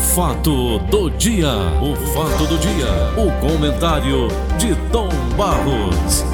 fato 0.00 0.78
do 0.78 1.10
dia, 1.10 1.52
o 1.80 1.94
fato 1.94 2.46
do 2.46 2.58
dia, 2.58 2.88
o 3.18 3.30
comentário 3.38 4.28
de 4.58 4.74
Tom 4.90 5.10
Barros. 5.36 6.24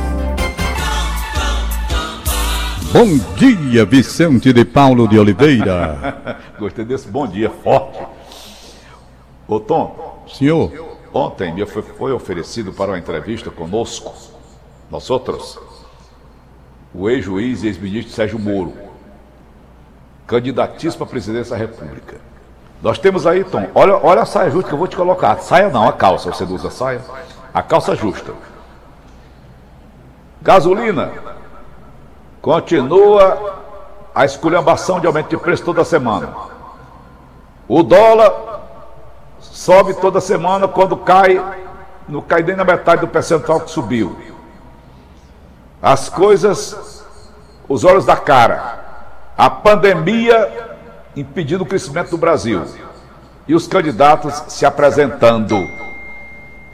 Bom 2.92 3.18
dia, 3.37 3.84
Vicente 3.84 4.52
de 4.52 4.64
Paulo 4.64 5.08
de 5.08 5.18
Oliveira. 5.18 6.38
Gostei 6.58 6.84
desse 6.84 7.08
bom 7.08 7.26
dia 7.26 7.50
forte. 7.50 7.98
Ô 9.49 9.58
Tom, 9.58 10.24
Senhor, 10.28 10.72
ontem 11.12 11.53
me 11.53 11.67
foi, 11.67 11.83
foi 11.83 12.12
oferecido 12.12 12.72
para 12.72 12.92
uma 12.92 12.98
entrevista 12.98 13.51
conosco, 13.51 14.14
nós 14.88 15.10
outros, 15.10 15.58
o 16.95 17.10
ex-juiz 17.10 17.64
e 17.64 17.66
ex-ministro 17.66 18.14
Sérgio 18.14 18.38
Moro, 18.38 18.73
candidatíssimo 20.24 21.05
à 21.05 21.06
presidência 21.06 21.51
da 21.51 21.56
República. 21.56 22.35
Nós 22.83 22.98
temos 22.98 23.27
aí, 23.27 23.43
Tom, 23.43 23.66
olha, 23.74 23.97
olha 24.02 24.23
a 24.23 24.27
saia 24.27 24.51
justa 24.51 24.69
que 24.69 24.74
eu 24.74 24.79
vou 24.79 24.87
te 24.87 24.96
colocar. 24.96 25.38
Saia 25.38 25.69
não, 25.70 25.88
a 25.88 25.92
calça, 25.92 26.30
você 26.30 26.45
usa 26.45 26.70
saia? 26.70 27.00
A 27.52 27.62
calça 27.62 27.95
justa. 27.96 28.33
Gasolina. 30.42 31.10
Continua 32.41 33.60
a 34.14 34.24
esculhambação 34.24 35.00
de 35.00 35.06
aumento 35.06 35.28
de 35.28 35.36
preço 35.36 35.64
toda 35.64 35.84
semana. 35.84 36.28
O 37.66 37.83
dólar 37.83 38.60
sobe 39.41 39.95
toda 39.95 40.20
semana 40.20 40.69
quando 40.69 40.97
cai, 40.97 41.42
não 42.08 42.20
cai 42.20 42.42
nem 42.42 42.55
na 42.55 42.64
metade 42.64 43.00
do 43.00 43.08
percentual 43.08 43.61
que 43.61 43.70
subiu. 43.70 44.16
As 45.83 46.08
coisas, 46.08 47.05
os 47.69 47.84
olhos 47.84 48.05
da 48.05 48.16
cara. 48.16 48.84
A 49.36 49.50
pandemia 49.50 50.75
impedindo 51.16 51.65
o 51.65 51.66
crescimento 51.66 52.11
do 52.11 52.19
Brasil. 52.19 52.62
E 53.48 53.55
os 53.55 53.66
candidatos 53.66 54.45
se 54.48 54.66
apresentando. 54.66 55.69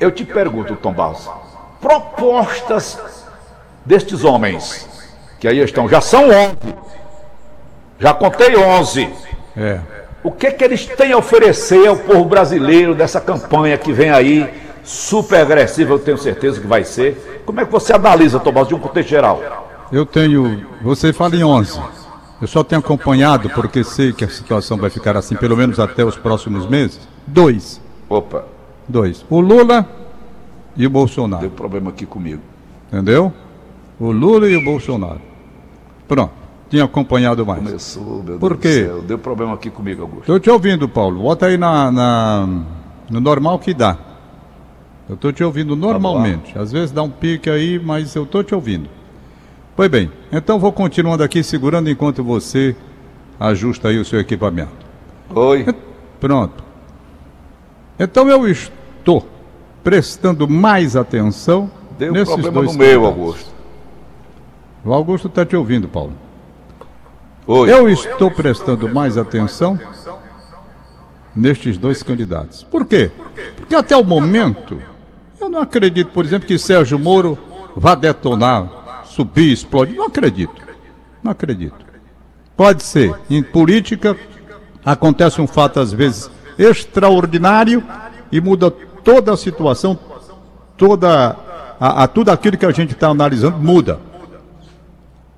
Eu 0.01 0.11
te 0.11 0.25
pergunto, 0.25 0.75
Tom 0.75 0.93
Barros, 0.93 1.31
propostas 1.81 2.99
destes 3.85 4.25
homens, 4.25 4.89
que 5.39 5.47
aí 5.47 5.59
estão, 5.59 5.89
já 5.89 6.01
são 6.01 6.29
11. 6.29 6.57
Já 8.01 8.13
contei 8.13 8.57
11. 8.57 9.09
é. 9.57 9.81
O 10.25 10.31
que, 10.31 10.53
que 10.53 10.63
eles 10.63 10.87
têm 10.87 11.13
a 11.13 11.17
oferecer 11.17 11.85
ao 11.89 11.97
povo 11.97 12.25
brasileiro 12.25 12.95
dessa 12.95 13.21
campanha 13.21 13.77
que 13.77 13.93
vem 13.93 14.11
aí, 14.11 14.49
super 14.85 15.41
agressiva, 15.41 15.95
eu 15.95 15.99
tenho 15.99 16.17
certeza 16.17 16.61
que 16.61 16.67
vai 16.67 16.85
ser? 16.85 17.43
Como 17.45 17.61
é 17.61 17.65
que 17.65 17.73
você 17.73 17.93
analisa, 17.93 18.39
Tomás, 18.39 18.69
de 18.69 18.75
um 18.75 18.79
contexto 18.79 19.09
geral? 19.09 19.89
Eu 19.91 20.07
tenho. 20.07 20.65
Você 20.81 21.13
fala 21.13 21.35
em 21.35 21.43
11. 21.43 21.81
Eu 22.43 22.47
só 22.49 22.63
tenho 22.65 22.81
acompanhado, 22.81 23.49
porque 23.51 23.83
sei 23.85 24.13
que 24.13 24.25
a 24.25 24.29
situação 24.29 24.77
vai 24.77 24.91
ficar 24.91 25.17
assim, 25.17 25.37
pelo 25.37 25.57
menos 25.57 25.79
até 25.79 26.05
os 26.05 26.17
próximos 26.17 26.67
meses. 26.67 27.01
Dois. 27.27 27.81
Opa, 28.09 28.45
Dois. 28.89 29.25
O 29.31 29.41
Lula 29.41 29.89
e 30.77 30.85
o 30.87 30.91
Bolsonaro. 30.91 31.43
deu 31.43 31.51
problema 31.53 31.91
aqui 31.91 32.05
comigo. 32.05 32.43
Entendeu? 32.93 33.33
O 33.99 34.11
Lula 34.11 34.49
e 34.49 34.57
o 34.57 34.65
Bolsonaro. 34.65 35.21
Pronto. 36.09 36.33
Tinha 36.69 36.85
acompanhado 36.85 37.47
mais. 37.47 37.63
Começou, 37.63 38.23
meu 38.25 38.39
Por 38.39 38.57
Deus 38.57 38.61
quê? 38.75 38.83
do 38.83 38.87
céu. 38.89 39.03
Deu 39.03 39.19
problema 39.19 39.55
aqui 39.55 39.71
comigo, 39.71 40.03
Augusto. 40.03 40.21
Estou 40.23 40.41
te 40.41 40.51
ouvindo, 40.51 40.89
Paulo. 40.89 41.23
Bota 41.23 41.47
aí 41.47 41.57
na, 41.57 41.93
na- 41.93 42.49
no 43.09 43.21
normal 43.21 43.59
que 43.61 43.73
dá. 43.73 43.97
Eu 45.09 45.15
estou 45.15 45.33
te 45.33 45.45
ouvindo 45.45 45.77
normalmente. 45.77 46.59
Às 46.59 46.73
vezes 46.73 46.91
dá 46.91 47.03
um 47.03 47.11
pique 47.11 47.49
aí, 47.51 47.79
mas 47.79 48.15
eu 48.17 48.25
estou 48.25 48.43
te 48.43 48.55
ouvindo. 48.55 48.89
Pois 49.75 49.91
bem, 49.91 50.13
então 50.31 50.59
vou 50.59 50.73
continuando 50.73 51.23
aqui 51.23 51.43
segurando 51.43 51.89
enquanto 51.89 52.23
você 52.23 52.77
ajusta 53.41 53.89
aí 53.89 53.99
o 53.99 54.05
seu 54.05 54.21
equipamento. 54.21 54.71
Oi. 55.35 55.67
Pronto. 56.21 56.63
Então 57.99 58.29
eu 58.29 58.47
estou 58.47 59.27
prestando 59.83 60.49
mais 60.49 60.95
atenção 60.95 61.71
Deu 61.99 62.13
nesses 62.13 62.33
problema 62.33 62.53
dois 62.53 62.73
no 62.73 62.79
meu, 62.79 63.03
candidatos. 63.03 63.21
Augusto. 63.21 63.53
O 64.85 64.93
Augusto 64.93 65.29
está 65.29 65.47
te 65.47 65.57
ouvindo, 65.57 65.89
Paulo. 65.89 66.13
Oi. 67.47 67.73
Eu 67.73 67.89
estou 67.89 68.31
prestando 68.31 68.89
mais 68.93 69.17
atenção 69.17 69.79
nestes 71.35 71.79
dois 71.79 72.03
candidatos. 72.03 72.63
Por 72.63 72.85
quê? 72.85 73.11
Porque 73.57 73.75
até 73.75 73.97
o 73.97 74.05
momento, 74.05 74.81
eu 75.41 75.49
não 75.49 75.61
acredito, 75.61 76.11
por 76.13 76.25
exemplo, 76.25 76.47
que 76.47 76.59
Sérgio 76.59 76.99
Moro 76.99 77.39
vá 77.77 77.95
detonar, 77.95 78.69
subir, 79.15 79.53
explodir. 79.53 79.97
Não 79.97 80.07
acredito. 80.07 80.55
Não 81.23 81.33
acredito. 81.33 81.77
Pode 82.57 82.83
ser. 82.83 83.15
Em 83.31 83.43
política, 83.43 84.17
acontece 84.85 85.41
um 85.41 85.47
fato, 85.47 85.81
às 85.81 85.93
vezes, 85.93 86.31
extraordinário 86.59 87.83
e 88.31 88.41
muda 88.41 88.71
toda 88.71 89.33
a 89.33 89.37
situação, 89.37 89.99
toda 90.77 91.37
a, 91.79 92.05
a 92.05 92.09
tudo 92.09 92.31
aquilo 92.31 92.57
que 92.57 92.67
a 92.67 92.73
gente 92.73 92.93
está 92.93 93.09
analisando 93.09 93.59
muda. 93.59 93.99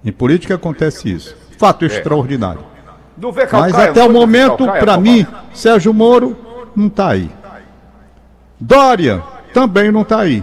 Em 0.04 0.12
política 0.12 0.54
acontece 0.54 1.10
isso. 1.10 1.36
Fato 1.58 1.84
extraordinário. 1.84 2.60
Não 3.16 3.32
vê 3.32 3.46
Mas 3.50 3.74
até 3.74 4.02
o 4.02 4.12
momento, 4.12 4.66
para 4.66 4.98
mim, 4.98 5.26
Sérgio 5.52 5.94
Moro 5.94 6.36
não 6.74 6.88
está 6.88 7.10
aí. 7.10 7.30
Dória 8.60 9.22
também 9.52 9.90
não 9.90 10.02
está 10.02 10.20
aí. 10.20 10.42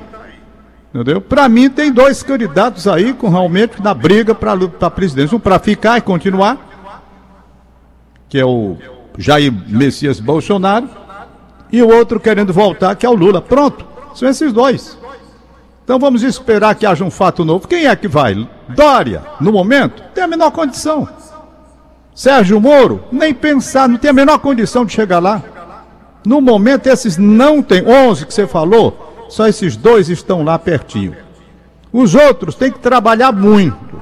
Entendeu? 0.94 1.22
Para 1.22 1.47
mim, 1.47 1.69
tem 1.69 1.91
dois 1.91 2.22
candidatos 2.22 2.85
aí 2.88 3.13
com 3.13 3.29
realmente 3.29 3.81
na 3.81 3.94
briga 3.94 4.35
para 4.35 4.53
a 4.81 4.90
presidência. 4.90 5.35
Um 5.35 5.40
para 5.40 5.57
ficar 5.57 5.97
e 5.97 6.02
continuar, 6.02 6.57
que 8.28 8.38
é 8.38 8.46
o 8.46 8.78
Jair 9.18 9.53
Messias 9.68 10.19
Bolsonaro, 10.19 10.90
e 11.72 11.81
o 11.81 11.90
outro 11.90 12.19
querendo 12.19 12.52
voltar, 12.52 12.94
que 12.96 13.06
é 13.06 13.09
o 13.09 13.16
Lula. 13.16 13.41
Pronto, 13.41 13.85
são 14.13 14.28
esses 14.28 14.52
dois. 14.52 14.97
Então 15.84 15.97
vamos 15.97 16.24
esperar 16.24 16.75
que 16.75 16.85
haja 16.85 17.06
um 17.06 17.12
fato 17.12 17.46
novo. 17.46 17.68
Quem 17.68 17.88
é 17.88 17.96
que 17.96 18.08
vai? 18.08 18.47
Dória, 18.69 19.23
no 19.40 19.52
momento, 19.52 20.03
tem 20.13 20.23
a 20.23 20.28
menor 20.28 20.52
condição. 20.52 21.08
Sérgio 22.13 22.59
Moro, 22.59 23.06
nem 23.12 23.34
pensar, 23.34 23.88
não 23.88 23.97
tem 23.97 24.09
a 24.09 24.13
menor 24.13 24.40
condição 24.40 24.85
de 24.85 24.91
chegar 24.91 25.19
lá. 25.19 25.41
No 26.25 26.41
momento, 26.41 26.88
esses 26.88 27.18
não 27.18 27.63
tem. 27.63 27.88
11 27.88 28.25
que 28.25 28.34
você 28.34 28.46
falou, 28.46 29.10
só 29.31 29.47
esses 29.47 29.78
dois 29.78 30.09
estão 30.09 30.44
lá 30.44 30.59
pertinho. 30.59 31.16
Os 31.92 32.14
outros 32.14 32.53
têm 32.53 32.69
que 32.69 32.80
trabalhar 32.80 33.31
muito, 33.31 34.02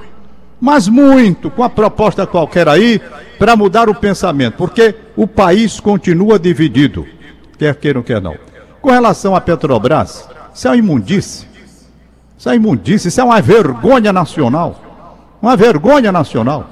mas 0.60 0.88
muito, 0.88 1.48
com 1.48 1.62
a 1.62 1.70
proposta 1.70 2.26
qualquer 2.26 2.68
aí, 2.68 3.00
para 3.38 3.54
mudar 3.54 3.88
o 3.88 3.94
pensamento, 3.94 4.54
porque 4.56 4.92
o 5.16 5.28
país 5.28 5.78
continua 5.78 6.36
dividido, 6.36 7.06
quer 7.56 7.76
queiram, 7.76 8.02
quer 8.02 8.20
não. 8.20 8.34
Com 8.82 8.90
relação 8.90 9.36
à 9.36 9.40
Petrobras, 9.40 10.28
isso 10.52 10.66
é 10.66 10.70
uma 10.72 10.76
imundice. 10.76 11.46
Isso 12.36 12.50
é 12.50 12.56
imundice, 12.56 13.06
isso 13.06 13.20
é 13.20 13.24
uma 13.24 13.40
vergonha 13.40 14.12
nacional. 14.12 14.80
Uma 15.40 15.56
vergonha 15.56 16.10
nacional. 16.10 16.68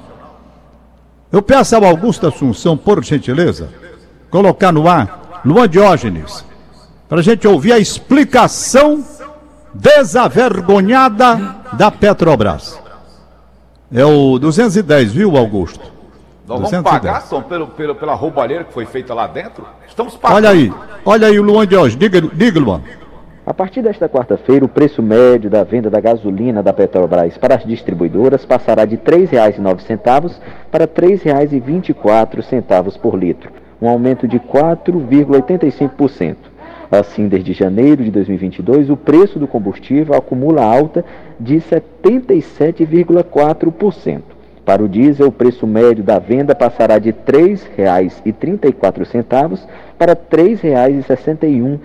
Eu 1.31 1.41
peço 1.41 1.77
ao 1.77 1.85
Augusto 1.85 2.27
Assunção, 2.27 2.75
por 2.75 3.01
gentileza, 3.05 3.69
colocar 4.29 4.73
no 4.73 4.89
ar 4.89 5.41
Luan 5.45 5.69
Diógenes, 5.69 6.43
para 7.09 7.19
a 7.19 7.23
gente 7.23 7.45
ouvir 7.47 7.73
a 7.73 7.79
explicação 7.79 9.03
desavergonhada 9.73 11.55
da 11.73 11.89
Petrobras. 11.89 12.79
É 13.91 14.05
o 14.05 14.37
210, 14.37 15.13
viu, 15.13 15.35
Augusto? 15.35 15.91
Nós 16.47 16.59
vamos 16.59 16.71
210. 16.71 16.83
pagar, 16.83 17.27
Tom, 17.27 17.41
pelo, 17.41 17.65
pelo, 17.67 17.95
pela 17.95 18.13
roubalheira 18.13 18.63
que 18.63 18.71
foi 18.71 18.85
feita 18.85 19.15
lá 19.15 19.25
dentro? 19.25 19.65
Estamos 19.87 20.15
pagando. 20.15 20.37
Olha 20.37 20.51
aí, 20.51 20.71
olha 21.03 21.27
aí 21.27 21.39
o 21.39 21.43
Luan 21.43 21.65
Diógenes. 21.65 21.97
Diga, 21.97 22.21
diga 22.21 22.59
Luan. 22.59 22.83
A 23.43 23.53
partir 23.53 23.81
desta 23.81 24.07
quarta-feira, 24.07 24.63
o 24.63 24.69
preço 24.69 25.01
médio 25.01 25.49
da 25.49 25.63
venda 25.63 25.89
da 25.89 25.99
gasolina 25.99 26.61
da 26.61 26.71
Petrobras 26.71 27.35
para 27.39 27.55
as 27.55 27.65
distribuidoras 27.65 28.45
passará 28.45 28.85
de 28.85 28.95
R$ 28.95 29.01
3,09 29.01 30.35
para 30.71 30.83
R$ 30.83 30.91
3,24 30.91 32.99
por 32.99 33.15
litro, 33.15 33.51
um 33.81 33.89
aumento 33.89 34.27
de 34.27 34.39
4,85%. 34.39 36.35
Assim, 36.91 37.27
desde 37.27 37.53
janeiro 37.53 38.03
de 38.03 38.09
2022, 38.09 38.89
o 38.89 38.97
preço 38.97 39.37
do 39.37 39.47
combustível 39.47 40.15
acumula 40.15 40.63
alta 40.63 41.05
de 41.39 41.57
77,4%. 41.57 44.23
Para 44.65 44.83
o 44.83 44.89
diesel, 44.89 45.27
o 45.27 45.31
preço 45.31 45.67
médio 45.67 46.03
da 46.03 46.19
venda 46.19 46.53
passará 46.55 46.99
de 46.99 47.09
R$ 47.09 47.15
3,34 47.25 49.59
para 49.97 50.11
R$ 50.13 50.19
3,61 50.31 51.79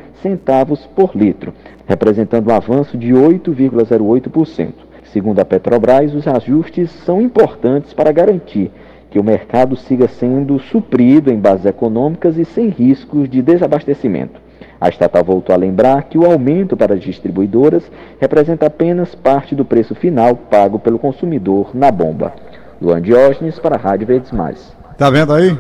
por 0.95 1.15
litro, 1.15 1.53
representando 1.87 2.51
um 2.51 2.55
avanço 2.55 2.97
de 2.97 3.13
8,08%. 3.13 4.73
Segundo 5.13 5.41
a 5.41 5.45
Petrobras, 5.45 6.15
os 6.15 6.27
ajustes 6.27 6.91
são 6.91 7.21
importantes 7.21 7.93
para 7.93 8.11
garantir 8.11 8.71
que 9.11 9.19
o 9.19 9.25
mercado 9.25 9.77
siga 9.77 10.09
sendo 10.09 10.59
suprido 10.59 11.31
em 11.31 11.39
bases 11.39 11.67
econômicas 11.67 12.37
e 12.37 12.45
sem 12.45 12.69
riscos 12.69 13.29
de 13.29 13.41
desabastecimento. 13.41 14.43
A 14.81 14.89
estatal 14.89 15.25
voltou 15.25 15.55
a 15.55 15.59
lembrar 15.59 16.05
que 16.05 16.19
o 16.19 16.25
aumento 16.25 16.77
para 16.77 16.95
as 16.95 17.01
distribuidoras 17.01 17.83
representa 18.21 18.67
apenas 18.67 19.15
parte 19.15 19.55
do 19.55 19.65
preço 19.65 19.95
final 19.95 20.37
pago 20.37 20.79
pelo 20.79 20.99
consumidor 20.99 21.71
na 21.75 21.91
bomba. 21.91 22.33
Luan 22.81 23.01
Diógenes 23.01 23.59
para 23.59 23.77
a 23.77 23.79
Rádio 23.79 24.07
Verdes 24.07 24.33
Mais. 24.33 24.75
Tá 24.99 25.09
vendo 25.11 25.33
aí? 25.33 25.59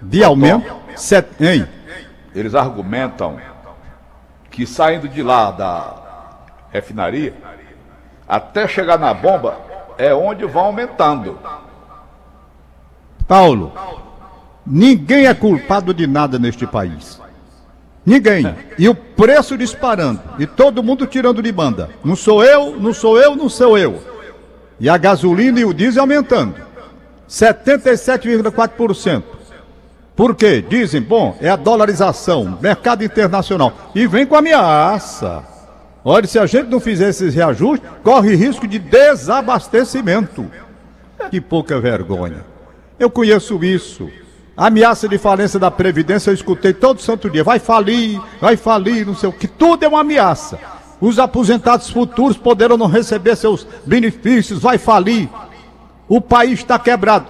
de 0.03 0.23
aumento. 0.23 0.75
Set, 0.95 1.27
hein? 1.41 1.67
Eles 2.35 2.55
argumentam 2.55 3.37
que 4.51 4.67
saindo 4.67 5.09
de 5.09 5.23
lá 5.23 5.51
da 5.51 5.95
refinaria, 6.71 7.35
até 8.29 8.69
chegar 8.69 8.99
na 8.99 9.13
bomba, 9.13 9.57
é 9.99 10.15
onde 10.15 10.45
vão 10.45 10.67
aumentando. 10.67 11.39
Paulo, 13.33 13.73
ninguém 14.67 15.25
é 15.25 15.33
culpado 15.33 15.95
de 15.95 16.07
nada 16.07 16.39
neste 16.39 16.67
país. 16.67 17.19
Ninguém. 18.05 18.55
E 18.79 18.87
o 18.87 18.95
preço 18.95 19.57
disparando. 19.57 20.21
E 20.39 20.47
todo 20.47 20.83
mundo 20.83 21.07
tirando 21.07 21.43
de 21.43 21.51
banda. 21.51 21.89
Não 22.05 22.15
sou 22.15 22.45
eu, 22.45 22.79
não 22.79 22.93
sou 22.93 23.19
eu, 23.19 23.35
não 23.35 23.49
sou 23.49 23.79
eu. 23.79 24.03
E 24.79 24.87
a 24.87 24.99
gasolina 24.99 25.59
e 25.59 25.65
o 25.65 25.73
diesel 25.73 26.03
aumentando. 26.03 26.57
77,4%. 27.27 29.23
Por 30.15 30.35
quê? 30.35 30.63
Dizem, 30.69 31.01
bom, 31.01 31.35
é 31.41 31.49
a 31.49 31.57
dolarização, 31.57 32.59
mercado 32.61 33.03
internacional. 33.03 33.73
E 33.95 34.07
vem 34.07 34.27
com 34.27 34.37
ameaça. 34.37 35.43
Olha, 36.05 36.27
se 36.27 36.39
a 36.39 36.45
gente 36.45 36.69
não 36.69 36.81
fizer 36.81 37.09
esses 37.09 37.35
reajustes, 37.35 37.89
corre 38.03 38.35
risco 38.35 38.69
de 38.69 38.79
desabastecimento. 38.79 40.45
Que 41.31 41.41
pouca 41.41 41.81
vergonha. 41.81 42.52
Eu 43.03 43.11
conheço 43.11 43.65
isso. 43.65 44.09
Ameaça 44.57 45.09
de 45.09 45.19
falência 45.19 45.59
da 45.59 45.73
Previdência, 45.73 46.31
eu 46.31 46.35
escutei 46.35 46.73
todo 46.73 47.03
santo 47.03 47.29
dia. 47.29 47.43
Vai 47.43 47.59
falir, 47.59 48.21
vai 48.41 48.57
falir, 48.57 49.05
não 49.05 49.17
sei 49.17 49.29
o 49.29 49.33
que. 49.33 49.49
Tudo 49.49 49.85
é 49.85 49.89
uma 49.89 50.03
ameaça. 50.03 50.57
Os 51.01 51.19
aposentados 51.19 51.91
futuros 51.91 52.37
poderão 52.37 52.77
não 52.77 52.87
receber 52.87 53.35
seus 53.35 53.67
benefícios, 53.85 54.61
vai 54.63 54.79
falir. 54.79 55.29
O 56.09 56.21
país 56.21 56.61
está 56.61 56.79
quebrado. 56.79 57.27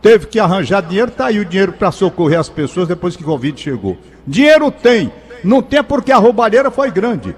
Teve 0.00 0.28
que 0.28 0.40
arranjar 0.40 0.80
dinheiro, 0.80 1.10
tá 1.10 1.26
aí 1.26 1.38
o 1.38 1.44
dinheiro 1.44 1.74
para 1.74 1.92
socorrer 1.92 2.40
as 2.40 2.48
pessoas 2.48 2.88
depois 2.88 3.14
que 3.14 3.22
o 3.22 3.26
Covid 3.26 3.60
chegou. 3.60 3.98
Dinheiro 4.26 4.70
tem. 4.70 5.12
Não 5.44 5.60
tem 5.60 5.84
porque 5.84 6.10
a 6.10 6.16
roubalheira 6.16 6.70
foi 6.70 6.90
grande. 6.90 7.36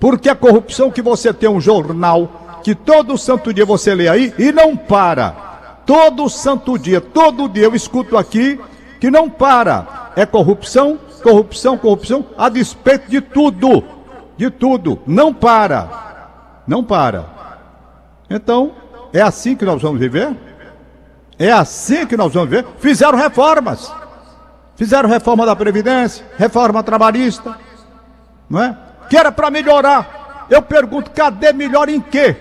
Porque 0.00 0.30
a 0.30 0.34
corrupção 0.34 0.90
que 0.90 1.02
você 1.02 1.34
tem 1.34 1.50
um 1.50 1.60
jornal 1.60 2.60
que 2.64 2.74
todo 2.74 3.18
santo 3.18 3.52
dia 3.52 3.66
você 3.66 3.94
lê 3.94 4.08
aí 4.08 4.32
e 4.38 4.50
não 4.50 4.74
para. 4.74 5.53
Todo 5.86 6.28
santo 6.28 6.78
dia, 6.78 7.00
todo 7.00 7.48
dia 7.48 7.64
eu 7.64 7.74
escuto 7.74 8.16
aqui 8.16 8.58
que 9.00 9.10
não 9.10 9.28
para. 9.28 10.12
É 10.16 10.24
corrupção, 10.24 10.98
corrupção, 11.22 11.76
corrupção, 11.76 12.24
a 12.38 12.48
despeito 12.48 13.10
de 13.10 13.20
tudo. 13.20 13.84
De 14.36 14.50
tudo. 14.50 15.00
Não 15.06 15.32
para. 15.32 16.62
Não 16.66 16.82
para. 16.82 17.26
Então, 18.30 18.72
é 19.12 19.20
assim 19.20 19.54
que 19.54 19.64
nós 19.64 19.82
vamos 19.82 20.00
viver? 20.00 20.34
É 21.38 21.52
assim 21.52 22.06
que 22.06 22.16
nós 22.16 22.32
vamos 22.32 22.48
viver? 22.48 22.66
Fizeram 22.78 23.18
reformas. 23.18 23.92
Fizeram 24.76 25.08
reforma 25.08 25.46
da 25.46 25.54
Previdência, 25.54 26.24
reforma 26.36 26.82
trabalhista. 26.82 27.56
Não 28.48 28.62
é? 28.62 28.76
Que 29.08 29.16
era 29.16 29.30
para 29.30 29.50
melhorar. 29.50 30.46
Eu 30.50 30.62
pergunto, 30.62 31.10
cadê 31.10 31.52
melhor 31.52 31.88
em 31.88 32.00
quê? 32.00 32.36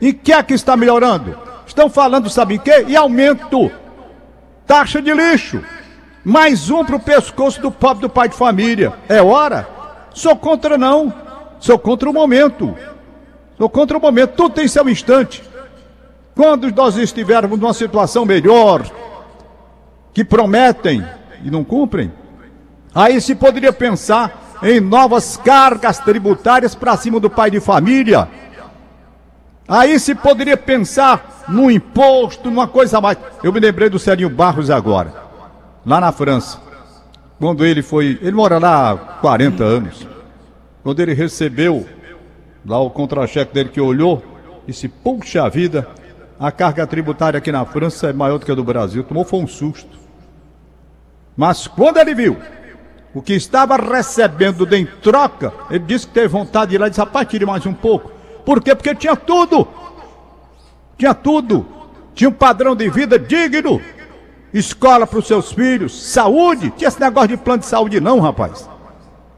Em 0.00 0.12
que 0.12 0.32
é 0.32 0.42
que 0.42 0.54
está 0.54 0.76
melhorando? 0.76 1.49
Estão 1.70 1.88
falando, 1.88 2.28
sabe 2.28 2.56
em 2.56 2.58
quê? 2.58 2.84
E 2.88 2.96
aumento. 2.96 3.70
Taxa 4.66 5.00
de 5.00 5.14
lixo. 5.14 5.62
Mais 6.24 6.68
um 6.68 6.84
para 6.84 6.96
o 6.96 7.00
pescoço 7.00 7.62
do 7.62 7.70
pobre 7.70 8.02
do 8.02 8.10
pai 8.10 8.28
de 8.28 8.34
família. 8.34 8.92
É 9.08 9.22
hora? 9.22 9.68
Sou 10.12 10.34
contra 10.34 10.76
não. 10.76 11.14
Sou 11.60 11.78
contra 11.78 12.10
o 12.10 12.12
momento. 12.12 12.76
Sou 13.56 13.70
contra 13.70 13.96
o 13.96 14.00
momento. 14.00 14.32
Tudo 14.32 14.56
tem 14.56 14.66
seu 14.66 14.88
instante. 14.88 15.44
Quando 16.34 16.74
nós 16.74 16.96
estivermos 16.96 17.60
numa 17.60 17.72
situação 17.72 18.26
melhor, 18.26 18.84
que 20.12 20.24
prometem 20.24 21.06
e 21.44 21.52
não 21.52 21.62
cumprem, 21.62 22.12
aí 22.92 23.20
se 23.20 23.36
poderia 23.36 23.72
pensar 23.72 24.56
em 24.60 24.80
novas 24.80 25.36
cargas 25.36 26.00
tributárias 26.00 26.74
para 26.74 26.96
cima 26.96 27.20
do 27.20 27.30
pai 27.30 27.48
de 27.48 27.60
família 27.60 28.28
Aí 29.70 30.00
se 30.00 30.16
poderia 30.16 30.56
pensar 30.56 31.44
num 31.48 31.70
imposto, 31.70 32.50
numa 32.50 32.66
coisa 32.66 33.00
mais. 33.00 33.16
Eu 33.40 33.52
me 33.52 33.60
lembrei 33.60 33.88
do 33.88 34.00
Serinho 34.00 34.28
Barros 34.28 34.68
agora, 34.68 35.14
lá 35.86 36.00
na 36.00 36.10
França. 36.10 36.58
Quando 37.38 37.64
ele 37.64 37.80
foi. 37.80 38.18
Ele 38.20 38.32
mora 38.32 38.58
lá 38.58 38.90
há 38.90 38.96
40 38.96 39.62
anos. 39.62 40.08
Quando 40.82 40.98
ele 40.98 41.14
recebeu 41.14 41.86
lá 42.66 42.80
o 42.80 42.90
contra-cheque 42.90 43.54
dele 43.54 43.68
que 43.68 43.80
olhou, 43.80 44.20
disse: 44.66 44.88
Puxa 44.88 45.48
vida, 45.48 45.88
a 46.38 46.50
carga 46.50 46.84
tributária 46.84 47.38
aqui 47.38 47.52
na 47.52 47.64
França 47.64 48.08
é 48.08 48.12
maior 48.12 48.38
do 48.38 48.46
que 48.46 48.50
a 48.50 48.56
do 48.56 48.64
Brasil. 48.64 49.04
Tomou 49.04 49.24
foi 49.24 49.38
um 49.38 49.46
susto. 49.46 49.96
Mas 51.36 51.68
quando 51.68 51.98
ele 51.98 52.12
viu 52.12 52.36
o 53.14 53.22
que 53.22 53.34
estava 53.34 53.76
recebendo 53.76 54.66
de 54.66 54.78
em 54.78 54.86
troca, 54.86 55.52
ele 55.70 55.84
disse 55.84 56.08
que 56.08 56.12
teve 56.12 56.26
vontade 56.26 56.70
de 56.70 56.74
ir 56.74 56.78
lá 56.78 56.88
e 56.88 56.90
disse: 56.90 57.00
Rapaz, 57.00 57.28
tire 57.28 57.46
mais 57.46 57.64
um 57.64 57.72
pouco. 57.72 58.18
Por 58.44 58.62
quê? 58.62 58.74
Porque 58.74 58.94
tinha 58.94 59.16
tudo. 59.16 59.66
Tinha 60.96 61.14
tudo. 61.14 61.66
Tinha 62.14 62.28
um 62.28 62.32
padrão 62.32 62.74
de 62.74 62.88
vida 62.90 63.18
digno. 63.18 63.80
Escola 64.52 65.06
para 65.06 65.18
os 65.18 65.26
seus 65.26 65.52
filhos, 65.52 66.12
saúde. 66.12 66.72
Tinha 66.76 66.88
esse 66.88 67.00
negócio 67.00 67.28
de 67.28 67.36
plano 67.36 67.60
de 67.60 67.66
saúde, 67.66 68.00
não, 68.00 68.18
rapaz. 68.20 68.68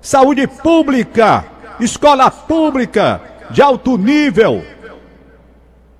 Saúde 0.01 0.47
pública, 0.47 1.45
escola 1.79 2.31
pública, 2.31 3.21
de 3.51 3.61
alto 3.61 3.97
nível. 3.99 4.65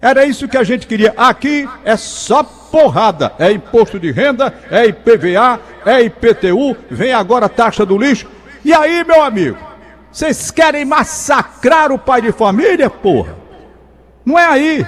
Era 0.01 0.25
isso 0.25 0.49
que 0.49 0.57
a 0.57 0.65
gente 0.65 0.87
queria. 0.87 1.15
Aqui 1.17 1.69
é 1.85 1.97
só 1.97 2.43
porrada. 2.43 3.33
É 3.39 3.53
imposto 3.53 4.01
de 4.01 4.11
renda, 4.11 4.53
é 4.71 4.87
IPVA, 4.87 5.61
é 5.87 6.03
IPTU, 6.03 6.77
vem 6.91 7.13
agora 7.13 7.47
a 7.47 7.49
taxa 7.49 7.87
do 7.87 7.97
lixo. 7.97 8.27
E 8.65 8.73
aí, 8.73 9.05
meu 9.05 9.23
amigo? 9.23 9.72
Vocês 10.13 10.51
querem 10.51 10.85
massacrar 10.85 11.91
o 11.91 11.99
pai 11.99 12.21
de 12.21 12.33
família, 12.33 12.91
porra? 12.91 13.35
Não 14.25 14.39
é 14.39 14.47
aí. 14.47 14.87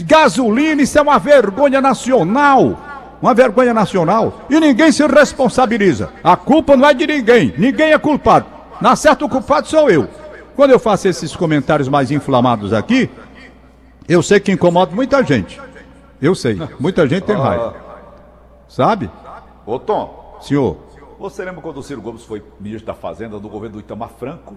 Gasolina, 0.00 0.82
isso 0.82 0.98
é 0.98 1.02
uma 1.02 1.18
vergonha 1.18 1.80
nacional. 1.80 2.80
Uma 3.20 3.34
vergonha 3.34 3.74
nacional. 3.74 4.46
E 4.48 4.58
ninguém 4.58 4.90
se 4.90 5.06
responsabiliza. 5.06 6.10
A 6.24 6.36
culpa 6.36 6.76
não 6.76 6.88
é 6.88 6.94
de 6.94 7.06
ninguém. 7.06 7.54
Ninguém 7.58 7.92
é 7.92 7.98
culpado. 7.98 8.46
Na 8.80 8.96
certa, 8.96 9.24
o 9.24 9.28
culpado 9.28 9.68
sou 9.68 9.90
eu. 9.90 10.08
Quando 10.54 10.70
eu 10.70 10.78
faço 10.78 11.06
esses 11.06 11.36
comentários 11.36 11.88
mais 11.88 12.10
inflamados 12.10 12.72
aqui, 12.72 13.10
eu 14.08 14.22
sei 14.22 14.40
que 14.40 14.52
incomoda 14.52 14.94
muita 14.94 15.22
gente. 15.22 15.60
Eu 16.20 16.34
sei. 16.34 16.58
Muita 16.80 17.06
gente 17.06 17.24
tem 17.24 17.36
raiva. 17.36 17.74
Sabe? 18.68 19.10
Ô, 19.66 19.78
Tom. 19.78 20.38
Senhor. 20.40 20.85
Você 21.18 21.44
lembra 21.44 21.62
quando 21.62 21.78
o 21.78 21.82
Ciro 21.82 22.02
Gomes 22.02 22.24
foi 22.24 22.42
ministro 22.60 22.86
da 22.86 22.94
Fazenda 22.94 23.38
do 23.38 23.48
governo 23.48 23.76
do 23.76 23.80
Itamar 23.80 24.10
Franco? 24.10 24.54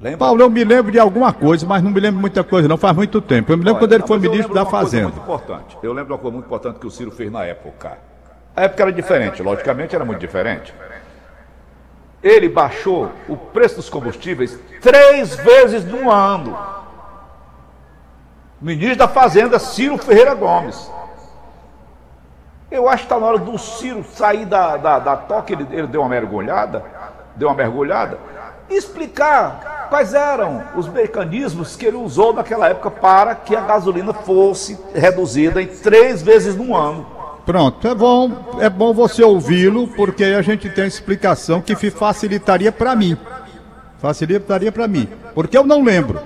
Lembra? 0.00 0.18
Paulo, 0.18 0.40
eu 0.40 0.48
me 0.48 0.62
lembro 0.62 0.92
de 0.92 0.98
alguma 0.98 1.32
coisa, 1.32 1.66
mas 1.66 1.82
não 1.82 1.90
me 1.90 1.98
lembro 1.98 2.20
muita 2.20 2.44
coisa, 2.44 2.68
não 2.68 2.76
faz 2.76 2.94
muito 2.96 3.20
tempo. 3.20 3.52
Eu 3.52 3.58
me 3.58 3.64
lembro 3.64 3.80
Olha, 3.80 3.88
quando 3.88 3.92
ele 3.92 4.00
não, 4.00 4.06
foi 4.06 4.18
ministro 4.18 4.54
da 4.54 4.64
Fazenda. 4.64 5.08
muito 5.08 5.20
importante. 5.20 5.76
Eu 5.82 5.92
lembro 5.92 6.06
de 6.06 6.12
uma 6.12 6.18
coisa 6.18 6.34
muito 6.34 6.46
importante 6.46 6.78
que 6.78 6.86
o 6.86 6.90
Ciro 6.90 7.10
fez 7.10 7.30
na 7.32 7.44
época. 7.44 7.98
A 8.54 8.62
época 8.62 8.82
era 8.84 8.92
diferente, 8.92 9.42
logicamente 9.42 9.94
era 9.94 10.04
muito 10.04 10.20
diferente. 10.20 10.72
Ele 12.22 12.48
baixou 12.48 13.10
o 13.28 13.36
preço 13.36 13.76
dos 13.76 13.90
combustíveis 13.90 14.58
três 14.80 15.34
vezes 15.36 15.84
no 15.84 16.10
ano. 16.10 16.56
Ministro 18.60 18.98
da 18.98 19.08
Fazenda, 19.08 19.58
Ciro 19.58 19.98
Ferreira 19.98 20.34
Gomes. 20.34 20.90
Eu 22.70 22.88
acho 22.88 22.98
que 22.98 23.06
está 23.06 23.18
na 23.18 23.26
hora 23.26 23.38
do 23.38 23.56
Ciro 23.56 24.04
sair 24.14 24.44
da, 24.44 24.76
da, 24.76 24.98
da 24.98 25.16
toca, 25.16 25.52
ele, 25.52 25.66
ele 25.70 25.86
deu 25.86 26.02
uma 26.02 26.10
mergulhada, 26.10 26.84
deu 27.34 27.48
uma 27.48 27.54
mergulhada, 27.54 28.18
explicar 28.68 29.86
quais 29.88 30.12
eram 30.12 30.62
os 30.76 30.86
mecanismos 30.86 31.76
que 31.76 31.86
ele 31.86 31.96
usou 31.96 32.34
naquela 32.34 32.68
época 32.68 32.90
para 32.90 33.34
que 33.34 33.56
a 33.56 33.62
gasolina 33.62 34.12
fosse 34.12 34.78
reduzida 34.94 35.62
em 35.62 35.66
três 35.66 36.20
vezes 36.20 36.54
no 36.54 36.76
ano. 36.76 37.06
Pronto, 37.46 37.88
é 37.88 37.94
bom, 37.94 38.30
é 38.60 38.68
bom 38.68 38.92
você 38.92 39.24
ouvi-lo, 39.24 39.88
porque 39.88 40.22
a 40.24 40.42
gente 40.42 40.68
tem 40.68 40.86
explicação 40.86 41.62
que 41.62 41.74
facilitaria 41.90 42.70
para 42.70 42.94
mim. 42.94 43.16
Facilitaria 43.98 44.70
para 44.70 44.86
mim, 44.86 45.08
porque 45.34 45.56
eu 45.56 45.64
não 45.64 45.82
lembro. 45.82 46.20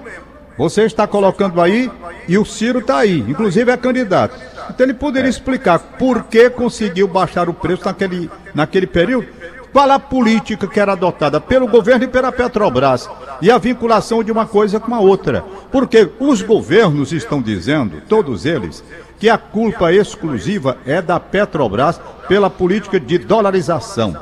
Você 0.58 0.82
está 0.82 1.06
colocando 1.06 1.61
aí 1.61 1.88
e 2.28 2.37
o 2.37 2.44
Ciro 2.44 2.80
está 2.80 2.99
aí, 2.99 3.20
inclusive 3.28 3.70
é 3.70 3.76
candidato. 3.76 4.51
Então 4.73 4.87
ele 4.87 4.95
poderia 4.95 5.29
explicar 5.29 5.79
por 5.79 6.25
que 6.25 6.49
conseguiu 6.49 7.07
baixar 7.07 7.47
o 7.47 7.52
preço 7.52 7.85
naquele, 7.85 8.31
naquele 8.55 8.87
período, 8.87 9.29
qual 9.71 9.91
a 9.91 9.99
política 9.99 10.67
que 10.67 10.81
era 10.81 10.93
adotada 10.93 11.38
pelo 11.41 11.69
governo 11.69 12.05
e 12.05 12.09
pela 12.09 12.33
Petrobras 12.33 13.09
e 13.43 13.50
a 13.50 13.59
vinculação 13.59 14.25
de 14.25 14.33
uma 14.33 14.47
coisa 14.47 14.81
com 14.81 14.95
a 14.95 15.00
outra. 15.00 15.45
Porque 15.71 16.09
os 16.19 16.41
governos 16.41 17.12
estão 17.12 17.43
dizendo, 17.43 18.02
todos 18.09 18.47
eles, 18.47 18.83
que 19.19 19.29
a 19.29 19.37
culpa 19.37 19.93
exclusiva 19.93 20.79
é 20.87 21.02
da 21.02 21.21
Petrobras 21.21 22.00
pela 22.26 22.49
política 22.49 22.99
de 22.99 23.19
dolarização. 23.19 24.17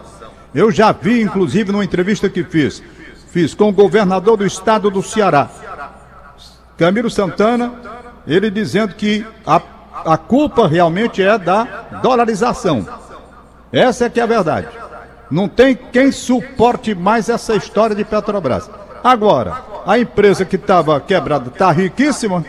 Eu 0.52 0.73
já 0.73 0.90
vi, 0.90 1.21
inclusive, 1.23 1.71
numa 1.71 1.85
entrevista 1.85 2.28
que 2.28 2.42
fiz, 2.42 2.83
fiz 3.28 3.54
com 3.54 3.69
o 3.69 3.73
governador 3.73 4.37
do 4.37 4.45
estado 4.45 4.90
do 4.90 5.00
Ceará, 5.00 5.49
Camilo 6.76 7.11
Santana, 7.11 7.73
ele 8.26 8.50
dizendo 8.50 8.95
que 8.95 9.25
a, 9.47 9.61
a 10.04 10.16
culpa 10.16 10.66
realmente 10.66 11.23
é 11.23 11.38
da 11.38 11.64
dolarização. 12.02 12.87
Essa 13.73 14.07
é 14.07 14.11
que 14.11 14.21
é 14.21 14.23
a 14.23 14.26
verdade. 14.26 14.69
Não 15.30 15.49
tem 15.49 15.76
quem 15.76 16.11
suporte 16.11 16.95
mais 16.95 17.28
essa 17.28 17.54
história 17.54 17.95
de 17.95 18.04
Petrobras. 18.04 18.69
Agora, 19.02 19.62
a 19.87 19.99
empresa 19.99 20.45
que 20.45 20.57
estava 20.57 21.00
quebrada 21.00 21.49
está 21.49 21.71
riquíssima, 21.71 22.45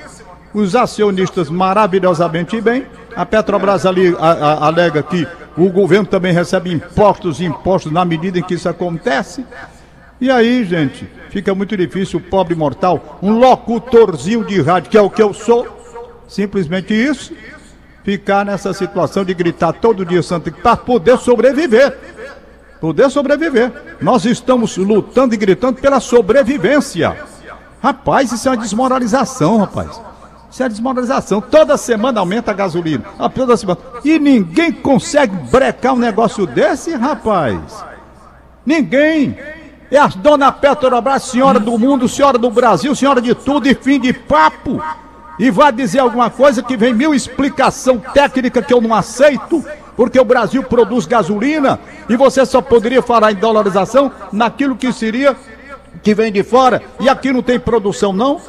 os 0.53 0.75
acionistas 0.75 1.50
maravilhosamente 1.50 2.60
bem. 2.60 2.86
A 3.15 3.25
Petrobras 3.25 3.86
ali 3.86 4.15
a, 4.20 4.31
a, 4.31 4.67
alega 4.67 5.03
que 5.03 5.27
o 5.58 5.70
governo 5.70 6.08
também 6.08 6.34
recebe 6.34 6.72
impostos 6.72 7.39
e 7.39 7.46
impostos 7.46 7.91
na 7.91 8.03
medida 8.03 8.39
em 8.39 8.43
que 8.43 8.55
isso 8.55 8.67
acontece. 8.67 9.46
E 10.20 10.29
aí, 10.29 10.63
gente, 10.63 11.10
fica 11.29 11.53
muito 11.55 11.75
difícil 11.75 12.20
o 12.20 12.24
pobre 12.24 12.55
mortal, 12.55 13.20
um 13.22 13.39
locutorzinho 13.39 14.46
de 14.46 14.62
rádio, 14.62 14.91
que 14.91 14.98
é 14.98 15.01
o 15.01 15.10
que 15.10 15.22
eu 15.22 15.34
sou, 15.34 15.80
simplesmente 16.31 16.93
isso, 16.93 17.33
ficar 18.03 18.45
nessa 18.45 18.73
situação 18.73 19.23
de 19.25 19.33
gritar 19.33 19.73
todo 19.73 20.05
dia 20.05 20.23
santo 20.23 20.51
para 20.51 20.77
poder 20.77 21.17
sobreviver. 21.17 21.97
Poder 22.79 23.11
sobreviver. 23.11 23.97
Nós 24.01 24.25
estamos 24.25 24.77
lutando 24.77 25.35
e 25.35 25.38
gritando 25.38 25.79
pela 25.79 26.00
sobrevivência. 26.00 27.15
Rapaz, 27.83 28.31
isso 28.31 28.47
é 28.47 28.51
uma 28.51 28.57
desmoralização, 28.57 29.57
rapaz. 29.57 30.01
Isso 30.50 30.63
é 30.63 30.69
desmoralização. 30.69 31.41
Toda 31.41 31.77
semana 31.77 32.19
aumenta 32.21 32.51
a 32.51 32.53
gasolina. 32.53 33.03
Ah, 33.19 33.29
toda 33.29 33.55
semana. 33.55 33.79
E 34.03 34.17
ninguém 34.17 34.71
consegue 34.71 35.35
brecar 35.51 35.93
um 35.93 35.97
negócio 35.97 36.47
desse, 36.47 36.95
rapaz. 36.95 37.59
Ninguém. 38.65 39.38
É 39.91 39.97
a 39.97 40.07
dona 40.07 40.51
Petrobras, 40.51 41.23
senhora 41.23 41.59
do 41.59 41.77
mundo, 41.77 42.07
senhora 42.07 42.38
do 42.38 42.50
Brasil, 42.50 42.95
senhora 42.95 43.21
de 43.21 43.35
tudo 43.35 43.67
e 43.67 43.75
fim 43.75 44.00
de 44.00 44.13
papo. 44.13 44.81
E 45.39 45.50
vai 45.50 45.71
dizer 45.71 46.00
alguma 46.00 46.29
coisa 46.29 46.61
que 46.61 46.77
vem 46.77 46.93
mil 46.93 47.13
explicação 47.13 47.97
técnica 47.97 48.61
que 48.61 48.73
eu 48.73 48.81
não 48.81 48.93
aceito, 48.93 49.63
porque 49.95 50.19
o 50.19 50.25
Brasil 50.25 50.63
produz 50.63 51.05
gasolina 51.05 51.79
e 52.09 52.15
você 52.15 52.45
só 52.45 52.61
poderia 52.61 53.01
falar 53.01 53.31
em 53.31 53.35
dolarização 53.35 54.11
naquilo 54.31 54.75
que 54.75 54.91
seria 54.91 55.35
que 56.03 56.13
vem 56.13 56.31
de 56.31 56.43
fora 56.43 56.81
e 57.00 57.07
aqui 57.07 57.31
não 57.31 57.41
tem 57.41 57.59
produção 57.59 58.11
não? 58.11 58.39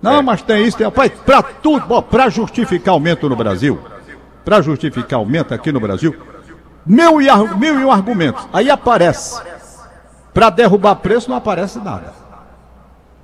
Não, 0.00 0.18
é. 0.18 0.22
mas 0.22 0.42
tem 0.42 0.66
isso, 0.66 0.76
tem. 0.76 0.90
Pai, 0.90 1.08
para 1.08 1.42
tudo, 1.42 2.02
para 2.02 2.28
justificar 2.28 2.92
aumento 2.92 3.28
no 3.28 3.36
Brasil, 3.36 3.78
para 4.44 4.60
justificar 4.60 5.20
aumento 5.20 5.54
aqui 5.54 5.70
no 5.70 5.78
Brasil, 5.78 6.14
mil 6.84 7.20
e, 7.20 7.28
mil 7.56 7.80
e 7.80 7.84
um 7.84 7.92
argumentos. 7.92 8.44
Aí 8.52 8.68
aparece. 8.68 9.40
Para 10.34 10.50
derrubar 10.50 10.96
preço 10.96 11.30
não 11.30 11.36
aparece 11.36 11.78
nada. 11.78 12.21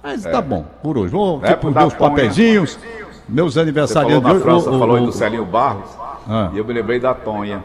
Mas 0.03 0.25
é. 0.25 0.31
tá 0.31 0.41
bom, 0.41 0.65
por 0.83 0.97
hoje. 0.97 1.13
Vou 1.13 1.41
é, 1.43 1.49
tipo, 1.49 1.71
meus 1.71 1.95
papeizinhos, 1.95 2.79
meus 3.29 3.57
aniversariantes. 3.59 4.23
Você 4.23 4.41
falou 4.41 4.55
na 4.55 4.61
França, 4.63 4.79
falou 4.79 4.97
aí 4.97 5.05
do 5.05 5.13
Celinho 5.13 5.45
Barros, 5.45 5.91
ah. 6.29 6.51
e 6.53 6.59
eu 6.59 6.65
me 6.65 6.73
lembrei 6.73 7.01
da 7.01 7.15
Tonha. 7.15 7.63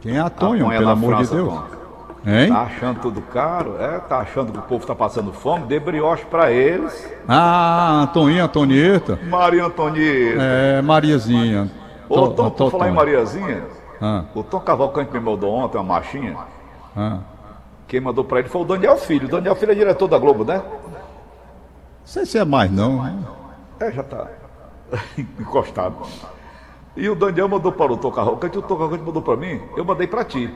Quem 0.00 0.16
é 0.16 0.20
a 0.20 0.30
Tonha, 0.30 0.62
a 0.62 0.66
Tonha 0.66 0.78
pelo 0.78 0.90
amor 0.90 1.16
França, 1.16 1.30
de 1.30 1.36
Deus? 1.36 1.54
Tom. 1.54 1.82
Hein? 2.24 2.48
Tá 2.52 2.62
achando 2.62 3.00
tudo 3.00 3.20
caro? 3.20 3.76
É, 3.80 3.98
tá 3.98 4.18
achando 4.18 4.52
que 4.52 4.58
o 4.58 4.62
povo 4.62 4.86
tá 4.86 4.94
passando 4.94 5.32
fome? 5.32 5.66
Dê 5.66 5.80
brioche 5.80 6.24
pra 6.24 6.52
eles. 6.52 7.12
Ah, 7.26 8.02
Antoninha, 8.02 8.44
Antonieta. 8.44 9.18
Maria 9.28 9.64
Antonieta. 9.64 10.40
É, 10.40 10.82
Mariazinha. 10.82 11.68
Ô, 12.08 12.28
Tom, 12.28 12.50
tô, 12.50 12.70
falar 12.70 12.90
em 12.90 12.92
Mariazinha, 12.92 13.64
ah. 14.00 14.24
o 14.34 14.42
Tom 14.42 14.60
Cavalcante 14.60 15.12
me 15.12 15.18
mandou 15.18 15.52
ontem 15.52 15.78
uma 15.78 15.94
machinha. 15.94 16.36
Ah. 16.96 17.18
Quem 17.92 18.00
mandou 18.00 18.24
pra 18.24 18.38
ele 18.38 18.48
foi 18.48 18.62
o 18.62 18.64
Daniel 18.64 18.96
Filho. 18.96 19.28
O 19.28 19.30
Daniel 19.30 19.54
Filho 19.54 19.72
é 19.72 19.74
diretor 19.74 20.08
da 20.08 20.16
Globo, 20.16 20.46
né? 20.46 20.62
Não 20.64 22.06
sei 22.06 22.24
se 22.24 22.38
é 22.38 22.44
mais 22.44 22.72
não. 22.72 23.02
Né? 23.02 23.22
É, 23.80 23.92
já 23.92 24.02
tá 24.02 24.28
encostado. 25.38 25.96
E 26.96 27.06
o 27.06 27.14
Daniel 27.14 27.50
mandou 27.50 27.70
para 27.70 27.92
o 27.92 27.98
Tom 27.98 28.10
Cavalcante, 28.10 28.56
o 28.56 28.62
Tom 28.62 28.76
Cavalcante 28.76 29.04
mandou 29.04 29.20
para 29.20 29.36
mim, 29.36 29.60
eu 29.76 29.84
mandei 29.84 30.06
para 30.06 30.24
ti. 30.24 30.50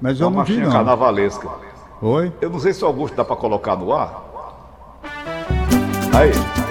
Mas 0.00 0.20
eu 0.20 0.28
uma 0.28 0.36
não 0.36 0.44
vi 0.44 0.58
não. 0.58 0.70
carnavalesca. 0.70 1.48
Oi? 2.00 2.32
Eu 2.40 2.48
não 2.48 2.60
sei 2.60 2.72
se 2.72 2.84
o 2.84 2.86
Augusto 2.86 3.16
dá 3.16 3.24
para 3.24 3.34
colocar 3.34 3.74
no 3.74 3.92
ar. 3.92 4.22
Aí. 6.14 6.61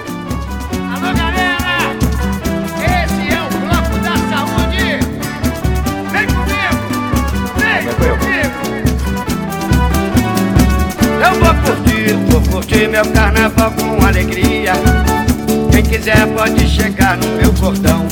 Curtir, 12.62 12.88
meu 12.88 13.04
carnaval 13.06 13.72
com 13.72 14.06
alegria. 14.06 14.72
Quem 15.70 15.82
quiser 15.82 16.26
pode 16.28 16.68
chegar 16.68 17.16
no 17.16 17.26
meu 17.36 17.52
cordão. 17.54 18.06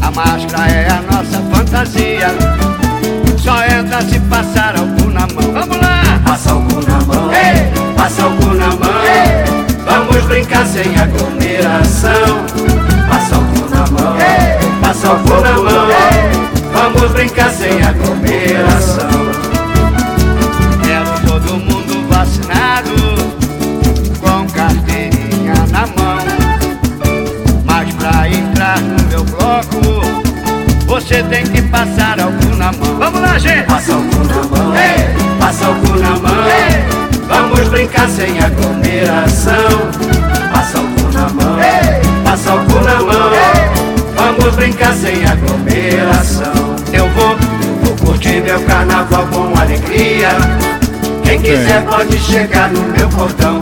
A 0.00 0.10
máscara 0.10 0.70
é 0.70 0.88
a 0.90 1.02
nossa 1.02 1.40
fantasia. 1.52 2.28
Só 3.38 3.64
entra 3.64 4.02
se 4.02 4.18
passar 4.20 4.76
algo 4.76 5.10
na 5.10 5.26
mão. 5.28 5.52
Vamos 5.52 5.76
lá! 5.76 6.20
Passa 6.24 6.50
algo 6.50 6.80
na 6.86 7.00
mão. 7.04 7.30
Ei. 7.32 7.94
Passa 7.96 8.22
algo 8.22 8.54
na 8.54 8.68
mão. 8.68 9.02
Ei. 9.04 9.74
Vamos 9.84 10.24
brincar 10.24 10.66
sem 10.66 10.94
aglomeração. 10.96 12.44
Passa 13.08 13.36
algo 13.36 13.68
na 13.70 13.86
mão. 13.90 14.16
Ei. 14.16 14.80
Passa 14.80 15.08
algo 15.08 15.40
na 15.40 15.52
mão. 15.52 15.88
Vamos 16.72 17.12
brincar 17.12 17.50
sem 17.50 17.82
aglomeração. 17.82 18.29
Alegria. 50.00 50.28
Quem 51.22 51.40
quiser 51.40 51.86
pode 51.86 52.18
chegar 52.18 52.70
no 52.70 52.80
meu 52.80 53.08
portão. 53.10 53.60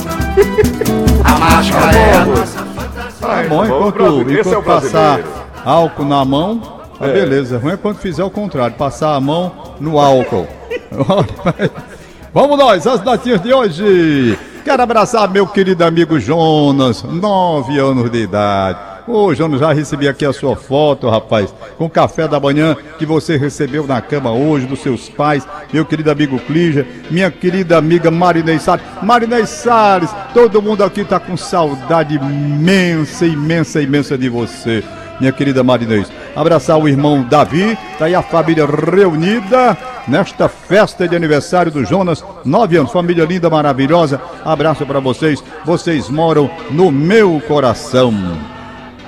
A 1.24 1.38
máscara 1.38 1.96
é 1.96 2.14
a 2.14 2.24
nossa 2.24 2.64
fantasia. 2.64 3.18
Tá 3.20 3.42
bom, 3.48 3.64
enquanto, 3.64 4.30
enquanto 4.30 4.54
é 4.54 4.62
passar 4.62 5.20
álcool 5.64 6.04
na 6.04 6.24
mão, 6.24 6.80
ah, 7.00 7.08
é. 7.08 7.12
beleza. 7.12 7.58
Ruim 7.58 7.72
é 7.72 7.76
quando 7.76 7.98
fizer 7.98 8.24
o 8.24 8.30
contrário, 8.30 8.76
passar 8.76 9.14
a 9.14 9.20
mão 9.20 9.52
no 9.80 9.98
álcool. 9.98 10.46
Vamos 12.32 12.58
nós, 12.58 12.86
as 12.86 13.00
datinhas 13.00 13.42
de 13.42 13.52
hoje. 13.52 14.38
Quero 14.64 14.82
abraçar 14.82 15.28
meu 15.30 15.46
querido 15.46 15.82
amigo 15.84 16.20
Jonas, 16.20 17.02
nove 17.02 17.78
anos 17.78 18.10
de 18.10 18.18
idade. 18.18 18.78
Ô, 19.08 19.34
Jonas, 19.34 19.60
já 19.60 19.72
recebi 19.72 20.06
aqui 20.06 20.26
a 20.26 20.34
sua 20.34 20.54
foto, 20.54 21.08
rapaz, 21.08 21.54
com 21.78 21.86
o 21.86 21.90
café 21.90 22.28
da 22.28 22.38
manhã 22.38 22.76
que 22.98 23.06
você 23.06 23.38
recebeu 23.38 23.86
na 23.86 24.02
cama 24.02 24.30
hoje 24.32 24.66
dos 24.66 24.80
seus 24.80 25.08
pais, 25.08 25.48
meu 25.72 25.86
querido 25.86 26.10
amigo 26.10 26.38
Clígia, 26.40 26.86
minha 27.10 27.30
querida 27.30 27.78
amiga 27.78 28.10
Marinei 28.10 28.58
Salles. 28.58 28.84
Marinei 29.02 29.46
Salles, 29.46 30.10
todo 30.34 30.60
mundo 30.60 30.84
aqui 30.84 31.06
tá 31.06 31.18
com 31.18 31.38
saudade 31.38 32.16
imensa, 32.16 33.24
imensa, 33.24 33.80
imensa 33.80 34.18
de 34.18 34.28
você 34.28 34.84
minha 35.18 35.32
querida 35.32 35.64
Marinês. 35.64 36.12
Abraçar 36.36 36.78
o 36.78 36.86
irmão 36.86 37.22
Davi, 37.22 37.76
tá 37.98 38.04
aí 38.04 38.14
a 38.14 38.22
família 38.22 38.66
reunida 38.66 39.76
nesta 40.06 40.48
festa 40.48 41.08
de 41.08 41.16
aniversário 41.16 41.72
do 41.72 41.84
Jonas, 41.84 42.22
nove 42.44 42.76
anos, 42.76 42.92
família 42.92 43.24
linda, 43.24 43.50
maravilhosa. 43.50 44.20
Abraço 44.44 44.86
para 44.86 45.00
vocês, 45.00 45.42
vocês 45.64 46.08
moram 46.08 46.48
no 46.70 46.92
meu 46.92 47.42
coração. 47.48 48.14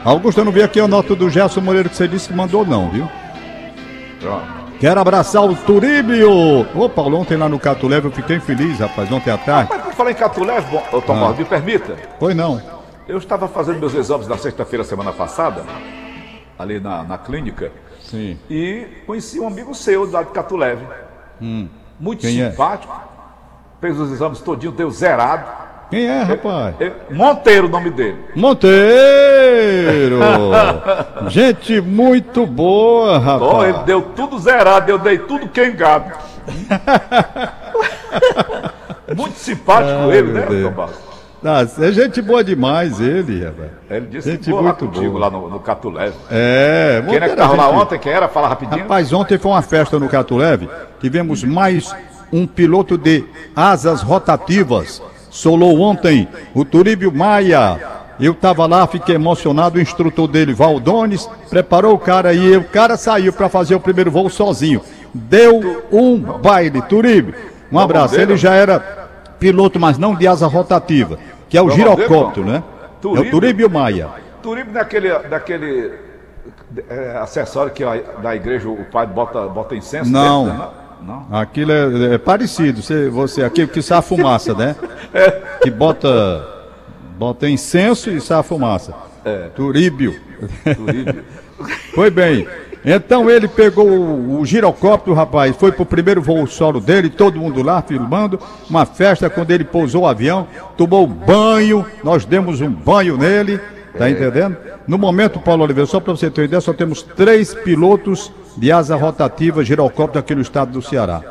Augusto, 0.05 0.41
eu 0.41 0.45
não 0.45 0.53
vi 0.53 0.63
aqui 0.63 0.81
a 0.81 0.89
nota 0.89 1.15
do 1.15 1.29
Gerson 1.29 1.61
Moreira 1.61 1.89
que 1.89 1.97
você 1.97 2.09
disse 2.09 2.29
que 2.29 2.35
mandou, 2.35 2.65
não, 2.65 2.91
viu? 2.91 3.09
Pronto. 4.19 4.61
Quero 4.79 4.99
abraçar 4.99 5.45
o 5.45 5.55
Turíbio. 5.55 6.31
Ô, 6.75 6.89
Paulo, 6.89 7.19
ontem 7.19 7.37
lá 7.37 7.49
no 7.49 7.59
Catuleve 7.59 8.09
eu 8.09 8.13
fiquei 8.13 8.41
feliz, 8.41 8.79
rapaz, 8.79 9.13
ontem 9.13 9.31
à 9.31 9.37
tarde. 9.37 9.71
Mas 9.71 9.83
por 9.83 9.93
falar 9.93 10.11
em 10.13 10.15
Catuleve, 10.15 10.71
bom, 10.71 10.83
ô, 10.91 11.03
Tomás, 11.03 11.35
ah. 11.35 11.39
me 11.39 11.45
permita? 11.45 11.97
Pois 12.19 12.35
não. 12.35 12.63
Eu 13.07 13.19
estava 13.19 13.47
fazendo 13.47 13.79
meus 13.79 13.95
exames 13.95 14.27
na 14.27 14.39
sexta-feira, 14.39 14.85
semana 14.85 15.13
passada 15.13 15.65
ali 16.59 16.79
na, 16.79 17.03
na 17.03 17.19
clínica. 17.19 17.73
Sim. 18.03 18.39
E 18.49 18.87
conheci 19.07 19.41
um 19.41 19.47
amigo 19.47 19.75
seu 19.75 20.11
lá 20.11 20.23
de 20.23 20.31
Catuleve. 20.31 20.87
Hum. 21.41 21.69
Muito 21.99 22.21
Quem 22.21 22.41
é? 22.41 22.51
simpático. 22.51 22.93
É? 22.93 23.81
Fez 23.81 23.99
os 23.99 24.13
exames 24.13 24.41
todinho, 24.41 24.73
deu 24.73 24.91
zerado. 24.91 25.60
Quem 25.91 26.07
é, 26.07 26.23
rapaz? 26.23 26.75
Monteiro 27.11 27.67
o 27.67 27.71
nome 27.71 27.91
dele. 27.91 28.17
Monteiro! 28.37 30.21
Gente 31.29 31.81
muito 31.81 32.47
boa, 32.47 33.19
rapaz. 33.19 33.53
Oh, 33.53 33.65
ele 33.65 33.79
deu 33.85 34.03
tudo 34.03 34.39
zerado, 34.39 34.91
eu 34.91 34.99
dei 34.99 35.19
tudo 35.19 35.49
queimado. 35.49 36.13
muito 39.17 39.37
simpático 39.37 40.11
Ai, 40.11 40.17
ele, 40.17 40.33
né, 40.33 40.43
Tomás? 41.43 41.81
É 41.81 41.91
gente 41.91 42.21
boa 42.21 42.45
demais 42.45 43.01
ele, 43.01 43.45
rapaz. 43.45 43.71
Ele 43.91 44.07
disse 44.07 44.31
Gente 44.33 44.45
que 44.45 44.51
boa 44.51 44.63
muito 44.63 44.87
contigo 44.87 45.11
boa. 45.13 45.21
lá 45.21 45.31
no, 45.31 45.49
no 45.49 45.59
Catuleve. 45.59 46.15
É, 46.31 47.03
Quem 47.07 47.17
é 47.17 47.19
que 47.19 47.25
era 47.25 47.37
tava 47.37 47.57
lá 47.57 47.65
gente- 47.71 47.83
ontem? 47.83 47.99
Quem 47.99 48.13
era? 48.13 48.29
Fala 48.29 48.49
rapidinho. 48.49 48.83
Rapaz, 48.83 49.13
ontem 49.13 49.39
foi 49.39 49.51
uma 49.51 49.63
festa 49.63 49.99
no 49.99 50.09
Catuleve. 50.09 50.69
Tivemos 51.01 51.43
mais 51.43 51.95
um 52.33 52.47
piloto 52.47 52.97
de 52.99 53.25
asas 53.57 54.03
rotativas. 54.03 55.03
Solou 55.31 55.81
ontem 55.81 56.29
o 56.55 56.65
Turíbio 56.65 57.13
Maia. 57.13 57.79
Eu 58.19 58.35
tava 58.35 58.67
lá, 58.67 58.87
fiquei 58.87 59.15
emocionado. 59.15 59.79
O 59.79 59.81
instrutor 59.81 60.29
dele, 60.29 60.53
Valdones, 60.53 61.27
preparou 61.49 61.95
o 61.95 61.99
cara 61.99 62.35
e 62.35 62.57
o 62.57 62.65
cara 62.65 62.97
saiu 62.97 63.33
para 63.33 63.49
fazer 63.49 63.75
o 63.75 63.81
primeiro 63.81 64.11
voo 64.11 64.29
sozinho. 64.29 64.83
Deu 65.15 65.85
um 65.91 66.19
baile, 66.19 66.83
Turíbio. 66.83 67.35
Um 67.73 67.79
abraço. 67.79 68.21
Ele 68.21 68.37
já 68.37 68.53
era 68.55 69.09
piloto, 69.39 69.81
mas 69.81 69.97
não 69.97 70.15
de 70.15 70.27
asa 70.27 70.47
rotativa, 70.47 71.19
que 71.49 71.57
é 71.57 71.63
o 71.63 71.71
girocóptero, 71.71 72.45
né? 72.45 72.63
É 72.63 73.01
Turíbio? 73.01 73.29
o 73.29 73.31
Turíbio 73.31 73.71
Maia. 73.71 74.09
Turibe 74.43 74.71
daquele, 74.73 75.19
daquele 75.21 75.93
é, 76.89 77.17
acessório 77.19 77.73
que 77.73 77.85
a, 77.85 77.97
da 78.23 78.35
igreja 78.35 78.69
o 78.69 78.85
pai 78.85 79.07
bota, 79.07 79.47
bota 79.49 79.75
incenso 79.75 80.11
Não. 80.11 80.45
dentro, 80.45 80.59
né? 80.59 80.69
Não. 81.03 81.27
Aquilo 81.31 81.73
é, 81.73 82.15
é 82.15 82.19
parecido, 82.19 82.83
você, 82.83 83.09
você 83.09 83.43
aquilo 83.43 83.69
que 83.69 83.83
sai 83.83 83.99
a 83.99 84.03
fumaça, 84.03 84.55
né? 84.55 84.77
É. 85.13 85.31
Que 85.63 85.71
bota, 85.71 86.47
bota 87.19 87.49
incenso 87.49 88.11
e 88.11 88.21
sai 88.21 88.39
a 88.39 88.43
fumaça. 88.43 88.95
É. 89.25 89.49
Turíbio. 89.55 90.19
Turíbio. 90.77 91.25
Foi 91.95 92.11
bem. 92.11 92.47
Então 92.85 93.29
ele 93.29 93.47
pegou 93.47 93.87
o, 93.87 94.41
o 94.41 94.47
girocóptero, 94.47 95.15
rapaz, 95.15 95.55
foi 95.57 95.71
pro 95.71 95.85
primeiro 95.85 96.23
voo 96.23 96.47
solo 96.47 96.81
dele, 96.81 97.11
todo 97.11 97.39
mundo 97.39 97.63
lá 97.63 97.83
filmando, 97.83 98.41
uma 98.69 98.87
festa 98.87 99.29
quando 99.29 99.51
ele 99.51 99.65
pousou 99.65 100.05
o 100.05 100.07
avião, 100.07 100.49
tomou 100.79 101.07
banho, 101.07 101.85
nós 102.03 102.25
demos 102.25 102.63
um 102.63 102.71
banho 102.71 103.19
nele, 103.19 103.61
tá 103.99 104.09
entendendo? 104.09 104.57
No 104.87 104.97
momento, 104.97 105.39
Paulo 105.39 105.63
Oliveira, 105.63 105.87
só 105.87 106.01
para 106.01 106.15
você 106.15 106.31
ter 106.31 106.41
uma 106.41 106.45
ideia, 106.47 106.61
só 106.61 106.73
temos 106.73 107.03
três 107.03 107.53
pilotos 107.53 108.33
de 108.57 108.73
asa 108.73 108.97
rotativa 108.97 109.65
girocóptero 109.65 110.21
aqui 110.21 110.35
no 110.35 110.43
estado 110.43 110.73
do 110.73 110.83
Ceará. 110.83 111.23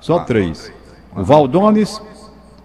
Só 0.00 0.20
três. 0.20 0.72
O 1.16 1.24
Valdones, 1.24 2.00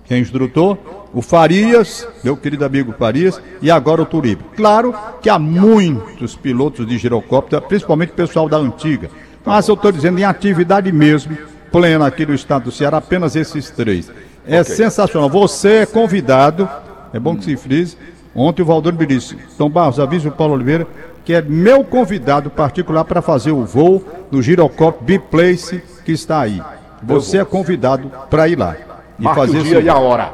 que 0.05 0.13
é 0.13 0.19
instrutor, 0.19 0.77
o 1.13 1.21
Farias, 1.21 2.07
meu 2.23 2.35
querido 2.35 2.65
amigo 2.65 2.93
Farias, 2.97 3.41
e 3.61 3.69
agora 3.69 4.01
o 4.01 4.05
Turibe. 4.05 4.43
Claro 4.55 4.93
que 5.21 5.29
há 5.29 5.37
muitos 5.37 6.35
pilotos 6.35 6.87
de 6.87 6.97
girocóptero, 6.97 7.61
principalmente 7.61 8.11
o 8.11 8.15
pessoal 8.15 8.49
da 8.49 8.57
antiga. 8.57 9.09
Mas 9.45 9.67
eu 9.67 9.75
estou 9.75 9.91
dizendo 9.91 10.19
em 10.19 10.23
atividade 10.23 10.91
mesmo, 10.91 11.37
plena 11.71 12.07
aqui 12.07 12.25
no 12.25 12.33
estado 12.33 12.65
do 12.65 12.71
Ceará, 12.71 12.97
apenas 12.97 13.35
esses 13.35 13.69
três. 13.69 14.11
É 14.45 14.63
sensacional. 14.63 15.29
Você 15.29 15.69
é 15.69 15.85
convidado, 15.85 16.67
é 17.13 17.19
bom 17.19 17.35
que 17.35 17.45
se 17.45 17.55
frise. 17.55 17.97
Ontem 18.35 18.63
o 18.63 18.65
Valdir 18.65 18.93
me 18.93 19.05
disse, 19.05 19.37
Tom 19.57 19.69
Barros, 19.69 19.99
avisa 19.99 20.29
o 20.29 20.31
Paulo 20.31 20.55
Oliveira, 20.55 20.87
que 21.25 21.33
é 21.33 21.41
meu 21.41 21.83
convidado 21.83 22.49
particular 22.49 23.03
para 23.05 23.21
fazer 23.21 23.51
o 23.51 23.63
voo 23.65 24.03
do 24.29 24.41
girocóptero 24.41 25.05
Biplace 25.05 25.81
que 26.05 26.11
está 26.11 26.41
aí. 26.41 26.61
Você 27.01 27.37
é 27.37 27.45
convidado 27.45 28.11
para 28.29 28.47
ir 28.47 28.57
lá. 28.57 28.75
E 29.19 29.23
Marque 29.23 29.39
fazer 29.39 29.59
o 29.59 29.63
dia 29.63 29.79
e 29.79 29.89
a 29.89 29.97
hora. 29.97 30.33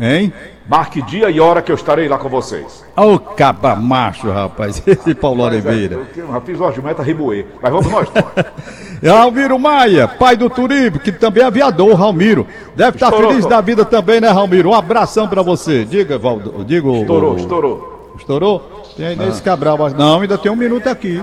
Hein? 0.00 0.32
Marque 0.68 1.00
dia 1.02 1.30
e 1.30 1.40
hora 1.40 1.62
que 1.62 1.72
eu 1.72 1.74
estarei 1.76 2.08
lá 2.08 2.18
com 2.18 2.28
vocês. 2.28 2.84
Ô 2.94 3.18
caba 3.18 3.74
macho, 3.74 4.30
rapaz, 4.30 4.82
esse 4.86 5.14
Paulo 5.14 5.42
Oliveira. 5.42 5.98
Eu, 6.14 6.34
eu 6.34 6.40
fiz 6.42 6.60
uma 6.60 6.70
jumenta 6.72 7.02
ribuê. 7.02 7.46
Mas 7.62 7.72
vamos 7.72 7.90
nós. 7.90 8.08
Tom. 8.10 9.08
Ramiro 9.10 9.58
Maia, 9.58 10.06
pai 10.06 10.36
do 10.36 10.50
Turibe, 10.50 10.98
que 10.98 11.10
também 11.10 11.42
é 11.42 11.46
aviador, 11.46 11.94
Ramiro. 11.94 12.46
Deve 12.76 12.96
estar 12.96 13.06
Estourou, 13.06 13.30
feliz 13.30 13.46
da 13.46 13.60
vida 13.60 13.84
também, 13.84 14.20
né, 14.20 14.28
Ramiro? 14.28 14.70
Um 14.70 14.74
abração 14.74 15.26
pra 15.26 15.40
você. 15.42 15.84
Diga, 15.84 16.18
Valdo, 16.18 16.64
diga. 16.64 16.86
o- 16.86 17.00
Estourou, 17.00 17.32
o- 17.32 17.36
estourou. 17.36 17.97
Estourou? 18.18 18.60
Tem 18.96 19.06
aí 19.06 19.16
nesse 19.16 19.42
Cabral. 19.42 19.78
mas- 19.78 19.94
Não, 19.94 20.20
ainda 20.20 20.36
tem 20.36 20.50
um 20.50 20.56
minuto 20.56 20.86
aqui. 20.88 21.22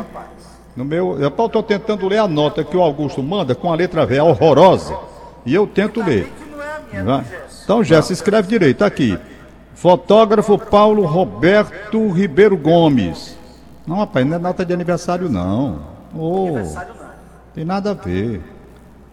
No 0.75 0.83
meu. 0.83 1.17
Eu 1.19 1.29
estou 1.29 1.61
tentando 1.63 2.07
ler 2.07 2.17
a 2.19 2.27
nota 2.27 2.63
que 2.63 2.75
o 2.75 2.81
Augusto 2.81 3.21
manda 3.23 3.53
com 3.55 3.71
a 3.71 3.75
letra 3.75 4.05
V, 4.05 4.17
é 4.17 4.23
horrorosa. 4.23 4.97
E 5.45 5.53
eu 5.53 5.67
tento 5.67 6.03
ler. 6.03 6.31
Então, 7.63 7.83
se 8.01 8.13
escreve 8.13 8.47
direito, 8.47 8.83
aqui. 8.83 9.17
Fotógrafo 9.73 10.57
Paulo 10.57 11.05
Roberto 11.05 12.09
Ribeiro 12.09 12.57
Gomes. 12.57 13.37
Não, 13.85 13.97
rapaz, 13.97 14.25
não 14.25 14.35
é 14.37 14.39
nota 14.39 14.65
de 14.65 14.73
aniversário, 14.73 15.29
não. 15.29 15.79
Ô, 16.15 16.55
tem 17.53 17.63
nada 17.65 17.91
a 17.91 17.93
ver. 17.93 18.41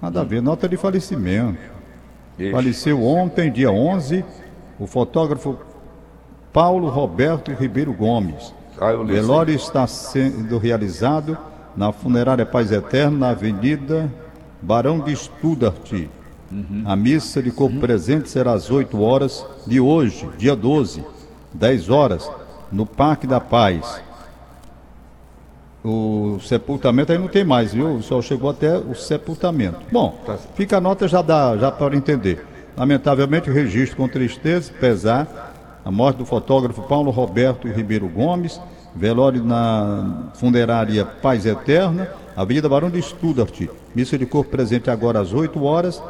Nada 0.01 0.21
a 0.21 0.25
ver, 0.25 0.41
nota 0.41 0.69
de 0.69 0.77
falecimento. 0.77 1.59
Faleceu 2.51 3.03
ontem, 3.05 3.51
dia 3.53 3.71
11, 3.71 4.25
o 4.79 4.87
fotógrafo 4.87 5.59
Paulo 6.53 6.89
Roberto 6.89 7.51
Ribeiro 7.53 7.93
Gomes. 7.93 8.55
Ah, 8.81 8.93
O 8.93 9.05
velório 9.05 9.55
está 9.55 9.87
sendo 9.87 10.59
realizado 10.59 11.37
na 11.77 11.93
funerária 11.93 12.45
Paz 12.45 12.71
Eterno, 12.71 13.19
na 13.19 13.31
Avenida 13.31 14.13
Barão 14.61 15.01
de 15.01 15.15
Studart. 15.17 15.93
A 16.85 16.95
missa 16.95 17.43
de 17.43 17.51
corpo 17.51 17.81
presente 17.81 18.29
será 18.29 18.53
às 18.53 18.71
8 18.71 19.01
horas 19.01 19.45
de 19.67 19.81
hoje, 19.81 20.29
dia 20.37 20.55
12, 20.55 21.03
10 21.55 21.89
horas, 21.89 22.31
no 22.71 22.85
Parque 22.85 23.27
da 23.27 23.41
Paz. 23.41 24.03
O 25.83 26.39
sepultamento 26.41 27.11
aí 27.11 27.19
não 27.19 27.27
tem 27.29 27.43
mais, 27.43 27.73
viu? 27.73 28.03
Só 28.03 28.21
chegou 28.21 28.51
até 28.51 28.77
o 28.77 28.95
sepultamento. 28.95 29.81
Bom, 29.91 30.17
fica 30.55 30.77
a 30.77 30.81
nota 30.81 31.09
já 31.09 31.23
dá, 31.23 31.57
já 31.57 31.71
para 31.73 31.97
entender. 31.97 32.47
Lamentavelmente, 32.77 33.51
o 33.51 33.53
registro 33.53 33.97
com 33.97 34.07
tristeza, 34.07 34.71
pesar, 34.79 35.52
a 35.85 35.91
morte 35.91 36.19
do 36.19 36.27
fotógrafo 36.27 36.83
Paulo 36.83 37.11
Roberto 37.11 37.69
Ribeiro 37.69 38.09
Gomes, 38.09 38.61
velório 38.95 39.43
na 39.45 40.31
funerária 40.35 41.05
Paz 41.05 41.45
Eterna, 41.45 42.09
Avenida 42.37 42.69
Barão 42.69 42.91
de 42.91 43.01
Studart. 43.03 43.69
Missa 43.95 44.17
de 44.17 44.27
corpo 44.27 44.51
presente 44.51 44.91
agora 44.91 45.21
às 45.21 45.33
8 45.33 45.63
horas 45.63 46.03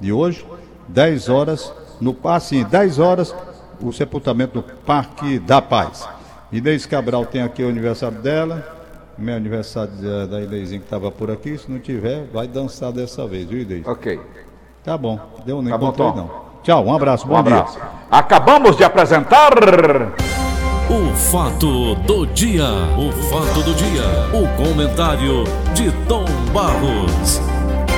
de 0.00 0.12
hoje, 0.12 0.46
10 0.88 1.28
horas, 1.28 1.72
no 2.00 2.16
assim, 2.24 2.64
10 2.64 2.98
horas, 2.98 3.34
o 3.80 3.92
sepultamento 3.92 4.56
no 4.56 4.62
Parque 4.62 5.38
da 5.38 5.60
Paz. 5.60 6.08
Inês 6.50 6.86
Cabral 6.86 7.26
tem 7.26 7.42
aqui 7.42 7.62
o 7.62 7.68
aniversário 7.68 8.18
dela, 8.22 8.76
meu 9.18 9.36
aniversário 9.36 9.92
da, 10.26 10.40
Inêsinha 10.40 10.80
que 10.80 10.86
estava 10.86 11.10
por 11.10 11.30
aqui, 11.30 11.58
se 11.58 11.70
não 11.70 11.78
tiver, 11.78 12.26
vai 12.32 12.46
dançar 12.46 12.92
dessa 12.92 13.26
vez, 13.26 13.46
viu, 13.46 13.60
Inês? 13.60 13.86
Ok. 13.86 14.18
Tá 14.82 14.96
bom, 14.96 15.20
deu 15.44 15.60
nem 15.60 15.70
Tá 15.70 15.78
bom, 15.78 15.92
não. 16.16 16.47
Tchau, 16.68 16.84
um 16.84 16.94
abraço, 16.94 17.26
bom 17.26 17.38
Um 17.38 17.42
dia. 17.44 17.56
abraço. 17.56 17.78
Acabamos 18.10 18.76
de 18.76 18.84
apresentar. 18.84 19.52
O 20.90 21.14
fato 21.16 21.94
do 21.94 22.26
dia. 22.26 22.66
O 22.98 23.10
fato 23.10 23.62
do 23.62 23.72
dia. 23.72 24.02
O 24.34 24.46
comentário 24.62 25.44
de 25.72 25.90
Tom 26.06 26.26
Barros. 26.52 27.40